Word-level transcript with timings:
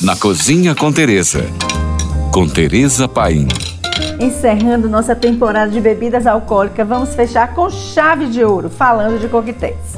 na 0.00 0.16
Cozinha 0.16 0.74
com 0.74 0.92
Teresa. 0.92 1.44
Com 2.32 2.48
Teresa 2.48 3.06
Paim. 3.06 3.46
Encerrando 4.20 4.88
nossa 4.88 5.14
temporada 5.14 5.70
de 5.70 5.80
bebidas 5.80 6.26
alcoólicas, 6.26 6.86
vamos 6.86 7.14
fechar 7.14 7.54
com 7.54 7.70
chave 7.70 8.26
de 8.26 8.42
ouro, 8.42 8.68
falando 8.68 9.20
de 9.20 9.28
coquetéis. 9.28 9.94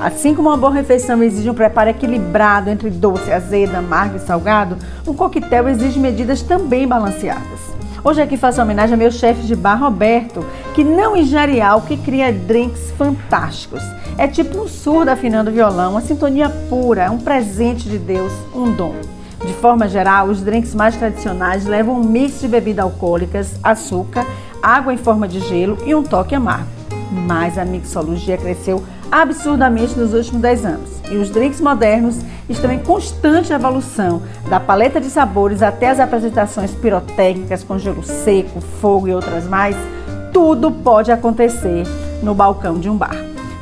Assim 0.00 0.34
como 0.34 0.48
uma 0.48 0.56
boa 0.56 0.72
refeição 0.72 1.22
exige 1.22 1.50
um 1.50 1.54
preparo 1.54 1.90
equilibrado 1.90 2.70
entre 2.70 2.88
doce, 2.90 3.32
azedo, 3.32 3.74
amargo 3.74 4.16
e 4.16 4.20
salgado, 4.20 4.76
um 5.06 5.12
coquetel 5.12 5.68
exige 5.68 5.98
medidas 5.98 6.42
também 6.42 6.86
balanceadas. 6.86 7.60
Hoje 8.02 8.22
aqui 8.22 8.36
faço 8.36 8.62
homenagem 8.62 8.94
ao 8.94 8.98
meu 8.98 9.10
chefe 9.10 9.42
de 9.42 9.54
bar, 9.54 9.78
Roberto, 9.78 10.44
que 10.74 10.82
não 10.82 11.16
ingere 11.16 11.60
álcool 11.60 11.88
que 11.88 11.96
cria 11.98 12.32
drinks 12.32 12.92
fantásticos. 12.96 13.82
É 14.16 14.26
tipo 14.26 14.58
um 14.58 14.68
surdo 14.68 15.10
afinando 15.10 15.50
violão, 15.50 15.92
uma 15.92 16.00
sintonia 16.00 16.48
pura, 16.48 17.10
um 17.10 17.18
presente 17.18 17.88
de 17.88 17.98
Deus, 17.98 18.32
um 18.54 18.70
dom. 18.72 18.94
Forma 19.60 19.86
geral, 19.86 20.28
os 20.28 20.40
drinks 20.40 20.74
mais 20.74 20.96
tradicionais 20.96 21.66
levam 21.66 22.00
um 22.00 22.02
mix 22.02 22.40
de 22.40 22.48
bebidas 22.48 22.82
alcoólicas, 22.82 23.60
açúcar, 23.62 24.26
água 24.62 24.94
em 24.94 24.96
forma 24.96 25.28
de 25.28 25.38
gelo 25.40 25.76
e 25.84 25.94
um 25.94 26.02
toque 26.02 26.34
amargo. 26.34 26.66
Mas 27.12 27.58
a 27.58 27.64
mixologia 27.64 28.38
cresceu 28.38 28.82
absurdamente 29.12 29.98
nos 29.98 30.14
últimos 30.14 30.40
10 30.40 30.64
anos 30.64 30.90
e 31.10 31.16
os 31.16 31.28
drinks 31.28 31.60
modernos 31.60 32.16
estão 32.48 32.72
em 32.72 32.78
constante 32.78 33.52
evolução, 33.52 34.22
da 34.48 34.58
paleta 34.58 34.98
de 34.98 35.10
sabores 35.10 35.62
até 35.62 35.90
as 35.90 36.00
apresentações 36.00 36.70
pirotécnicas 36.70 37.62
com 37.62 37.78
gelo 37.78 38.02
seco, 38.02 38.62
fogo 38.80 39.08
e 39.08 39.14
outras 39.14 39.44
mais. 39.44 39.76
Tudo 40.32 40.70
pode 40.70 41.12
acontecer 41.12 41.84
no 42.22 42.34
balcão 42.34 42.78
de 42.78 42.88
um 42.88 42.96
bar. 42.96 43.16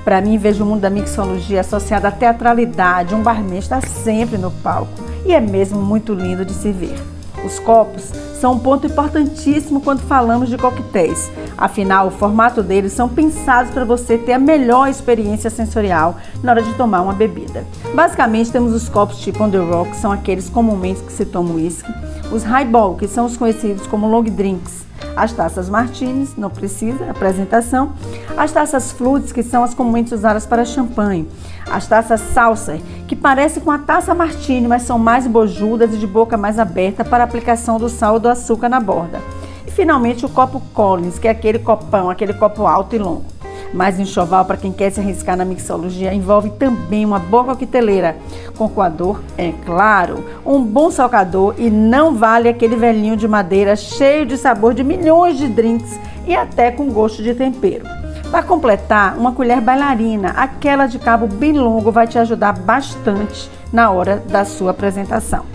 Para 0.04 0.20
mim, 0.20 0.38
vejo 0.38 0.62
o 0.62 0.66
mundo 0.66 0.82
da 0.82 0.90
mixologia 0.90 1.60
associado 1.60 2.06
à 2.06 2.12
teatralidade. 2.12 3.16
Um 3.16 3.22
barman 3.22 3.58
está 3.58 3.80
sempre 3.80 4.38
no 4.38 4.52
palco 4.52 5.07
e 5.24 5.32
é 5.32 5.40
mesmo 5.40 5.80
muito 5.80 6.12
lindo 6.12 6.44
de 6.44 6.52
se 6.52 6.72
ver. 6.72 6.98
Os 7.44 7.58
copos 7.60 8.12
são 8.40 8.54
um 8.54 8.58
ponto 8.58 8.86
importantíssimo 8.86 9.80
quando 9.80 10.00
falamos 10.00 10.48
de 10.48 10.56
coquetéis. 10.56 11.30
Afinal, 11.56 12.08
o 12.08 12.10
formato 12.10 12.62
deles 12.62 12.92
são 12.92 13.08
pensados 13.08 13.72
para 13.72 13.84
você 13.84 14.16
ter 14.18 14.32
a 14.32 14.38
melhor 14.38 14.88
experiência 14.88 15.50
sensorial 15.50 16.16
na 16.42 16.52
hora 16.52 16.62
de 16.62 16.74
tomar 16.74 17.02
uma 17.02 17.12
bebida. 17.12 17.64
Basicamente, 17.94 18.50
temos 18.50 18.72
os 18.72 18.88
copos 18.88 19.18
tipo 19.18 19.42
on 19.42 19.50
the 19.50 19.58
rock, 19.58 19.90
que 19.90 19.96
são 19.96 20.12
aqueles 20.12 20.48
comumente 20.48 21.00
que 21.02 21.12
se 21.12 21.24
toma 21.24 21.54
whisky, 21.54 21.92
os 22.30 22.44
highball, 22.44 22.96
que 22.96 23.08
são 23.08 23.26
os 23.26 23.36
conhecidos 23.36 23.86
como 23.86 24.08
long 24.08 24.24
drinks, 24.24 24.86
as 25.16 25.32
taças 25.32 25.68
martinis, 25.68 26.36
não 26.36 26.50
precisa 26.50 27.10
apresentação, 27.10 27.92
as 28.36 28.52
taças 28.52 28.92
flutes, 28.92 29.32
que 29.32 29.42
são 29.42 29.64
as 29.64 29.74
comumente 29.74 30.14
usadas 30.14 30.46
para 30.46 30.64
champanhe, 30.64 31.28
as 31.70 31.86
taças 31.86 32.20
salsa, 32.20 32.78
que 33.08 33.16
parecem 33.16 33.62
com 33.62 33.70
a 33.70 33.78
taça 33.78 34.14
martini, 34.14 34.68
mas 34.68 34.82
são 34.82 34.98
mais 34.98 35.26
bojudas 35.26 35.94
e 35.94 35.96
de 35.96 36.06
boca 36.06 36.36
mais 36.36 36.58
aberta 36.58 37.02
para 37.02 37.24
aplicação 37.24 37.78
do 37.78 37.88
sal 37.88 38.14
ou 38.14 38.20
do 38.20 38.28
açúcar 38.28 38.68
na 38.68 38.78
borda. 38.78 39.18
E 39.66 39.70
finalmente 39.70 40.26
o 40.26 40.28
copo 40.28 40.60
Collins, 40.74 41.18
que 41.18 41.26
é 41.26 41.30
aquele 41.30 41.58
copão, 41.58 42.10
aquele 42.10 42.34
copo 42.34 42.66
alto 42.66 42.94
e 42.94 42.98
longo. 42.98 43.24
Mas 43.72 43.98
enxoval, 43.98 44.44
para 44.44 44.58
quem 44.58 44.72
quer 44.72 44.90
se 44.90 45.00
arriscar 45.00 45.36
na 45.36 45.44
mixologia, 45.44 46.12
envolve 46.12 46.50
também 46.50 47.04
uma 47.04 47.18
boa 47.18 47.44
coqueteleira, 47.44 48.16
com 48.56 48.68
coador, 48.68 49.20
é 49.38 49.52
claro, 49.64 50.24
um 50.44 50.62
bom 50.62 50.90
salcador 50.90 51.54
e 51.58 51.70
não 51.70 52.14
vale 52.14 52.48
aquele 52.48 52.76
velhinho 52.76 53.16
de 53.16 53.26
madeira 53.26 53.74
cheio 53.74 54.26
de 54.26 54.36
sabor 54.36 54.74
de 54.74 54.84
milhões 54.84 55.38
de 55.38 55.48
drinks 55.48 55.98
e 56.26 56.36
até 56.36 56.70
com 56.70 56.90
gosto 56.90 57.22
de 57.22 57.34
tempero. 57.34 57.84
Para 58.30 58.42
completar, 58.42 59.16
uma 59.16 59.32
colher 59.32 59.60
bailarina, 59.60 60.30
aquela 60.30 60.86
de 60.86 60.98
cabo 60.98 61.26
bem 61.26 61.52
longo, 61.52 61.90
vai 61.90 62.06
te 62.06 62.18
ajudar 62.18 62.52
bastante 62.52 63.50
na 63.72 63.90
hora 63.90 64.22
da 64.28 64.44
sua 64.44 64.72
apresentação. 64.72 65.46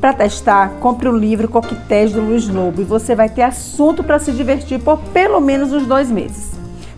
Para 0.00 0.14
testar, 0.14 0.70
compre 0.80 1.08
o 1.08 1.16
livro 1.16 1.48
Coquetéis 1.48 2.12
do 2.12 2.20
Luiz 2.20 2.48
Lobo 2.48 2.80
e 2.80 2.84
você 2.84 3.14
vai 3.14 3.28
ter 3.28 3.42
assunto 3.42 4.02
para 4.02 4.18
se 4.18 4.32
divertir 4.32 4.80
por 4.80 4.98
pelo 5.12 5.40
menos 5.40 5.72
uns 5.72 5.86
dois 5.86 6.10
meses. 6.10 6.52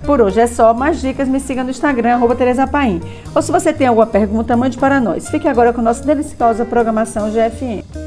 Por 0.05 0.21
hoje 0.21 0.41
é 0.41 0.47
só, 0.47 0.73
mais 0.73 1.01
dicas 1.01 1.29
me 1.29 1.41
siga 1.41 1.65
no 1.65 1.71
Instagram, 1.71 2.21
Tereza 2.37 2.67
Paim. 2.67 3.01
Ou 3.35 3.43
se 3.43 3.51
você 3.51 3.73
tem 3.73 3.89
alguma 3.89 4.07
pergunta, 4.07 4.57
mande 4.57 4.79
para 4.79 5.01
nós. 5.01 5.29
Fique 5.29 5.49
agora 5.49 5.73
com 5.73 5.83
nossa 5.83 6.05
deliciosa 6.05 6.65
programação 6.65 7.31
GFM. 7.31 8.06